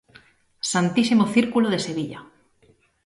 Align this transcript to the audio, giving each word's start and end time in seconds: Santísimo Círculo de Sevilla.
Santísimo 0.73 1.25
Círculo 1.35 1.67
de 1.71 1.83
Sevilla. 1.87 2.19